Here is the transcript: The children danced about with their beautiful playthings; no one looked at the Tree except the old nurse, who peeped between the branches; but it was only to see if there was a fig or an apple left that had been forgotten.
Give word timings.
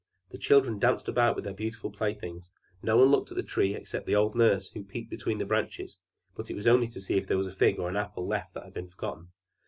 The 0.31 0.39
children 0.39 0.79
danced 0.79 1.07
about 1.07 1.35
with 1.35 1.45
their 1.45 1.53
beautiful 1.53 1.91
playthings; 1.91 2.49
no 2.81 2.97
one 2.97 3.09
looked 3.09 3.29
at 3.29 3.37
the 3.37 3.43
Tree 3.43 3.75
except 3.75 4.07
the 4.07 4.15
old 4.15 4.33
nurse, 4.35 4.71
who 4.71 4.83
peeped 4.83 5.11
between 5.11 5.37
the 5.37 5.45
branches; 5.45 5.99
but 6.35 6.49
it 6.49 6.55
was 6.55 6.65
only 6.65 6.87
to 6.87 6.99
see 6.99 7.17
if 7.19 7.27
there 7.27 7.37
was 7.37 7.45
a 7.45 7.53
fig 7.53 7.77
or 7.77 7.87
an 7.87 7.95
apple 7.95 8.25
left 8.25 8.55
that 8.55 8.63
had 8.63 8.73
been 8.73 8.89
forgotten. 8.89 9.27